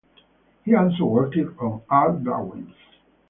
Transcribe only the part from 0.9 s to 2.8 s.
worked on art-drawings.